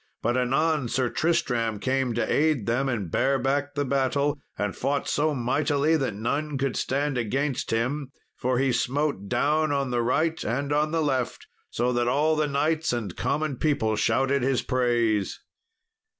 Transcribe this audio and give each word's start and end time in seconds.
But 0.23 0.35
anon 0.35 0.87
Sir 0.87 1.11
Tristram 1.11 1.77
came 1.79 2.15
to 2.15 2.25
aid 2.33 2.65
them 2.65 2.89
and 2.89 3.11
bare 3.11 3.37
back 3.37 3.75
the 3.75 3.85
battle, 3.85 4.41
and 4.57 4.75
fought 4.75 5.07
so 5.07 5.35
mightily 5.35 5.95
that 5.95 6.15
none 6.15 6.57
could 6.57 6.75
stand 6.75 7.19
against 7.19 7.69
him, 7.69 8.09
for 8.35 8.57
he 8.57 8.71
smote 8.71 9.29
down 9.29 9.71
on 9.71 9.91
the 9.91 10.01
right 10.01 10.43
and 10.43 10.73
on 10.73 10.89
the 10.89 11.03
left, 11.03 11.45
so 11.69 11.93
that 11.93 12.07
all 12.07 12.35
the 12.35 12.47
knights 12.47 12.91
and 12.91 13.15
common 13.15 13.57
people 13.57 13.95
shouted 13.95 14.41
his 14.41 14.63
praise. 14.63 15.39